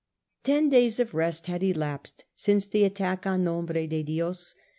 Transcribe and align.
Ten 0.43 0.67
days 0.69 0.99
of 0.99 1.13
rest 1.13 1.45
had 1.45 1.61
elapsed 1.61 2.25
since 2.35 2.65
the 2.65 2.85
attack 2.85 3.27
on 3.27 3.43
Nombre 3.43 3.85
de 3.85 4.01
Dios. 4.01 4.55